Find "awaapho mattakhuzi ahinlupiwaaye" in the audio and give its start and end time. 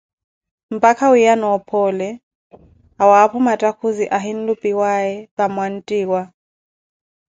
3.01-5.13